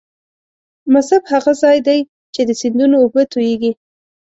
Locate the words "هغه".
1.33-1.51